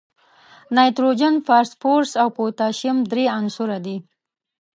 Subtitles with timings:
[0.75, 3.97] نایتروجن، فاسفورس او پوتاشیم درې عنصره دي.